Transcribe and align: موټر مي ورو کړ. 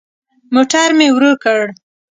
موټر 0.53 0.89
مي 0.97 1.07
ورو 1.13 1.31
کړ. 1.43 1.59